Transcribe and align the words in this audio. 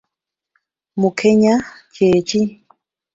Mukenya 0.99 1.53
kye 1.93 2.09
ki? 2.27 2.41